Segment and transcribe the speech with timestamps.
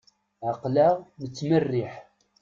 [0.51, 1.93] Aql-aɣ nettmerriḥ.